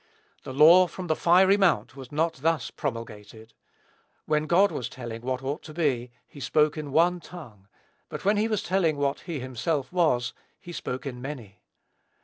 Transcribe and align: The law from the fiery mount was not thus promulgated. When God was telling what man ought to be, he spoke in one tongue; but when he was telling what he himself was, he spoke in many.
The 0.41 0.51
law 0.51 0.87
from 0.87 1.05
the 1.05 1.15
fiery 1.15 1.57
mount 1.57 1.95
was 1.95 2.11
not 2.11 2.33
thus 2.37 2.71
promulgated. 2.71 3.53
When 4.25 4.47
God 4.47 4.71
was 4.71 4.89
telling 4.89 5.21
what 5.21 5.43
man 5.43 5.51
ought 5.51 5.61
to 5.61 5.75
be, 5.75 6.09
he 6.27 6.39
spoke 6.39 6.75
in 6.75 6.91
one 6.91 7.19
tongue; 7.19 7.67
but 8.09 8.25
when 8.25 8.37
he 8.37 8.47
was 8.47 8.63
telling 8.63 8.97
what 8.97 9.19
he 9.19 9.39
himself 9.39 9.93
was, 9.93 10.33
he 10.59 10.71
spoke 10.71 11.05
in 11.05 11.21
many. 11.21 11.59